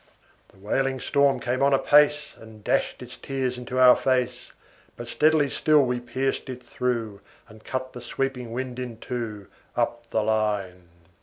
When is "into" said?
3.55-3.77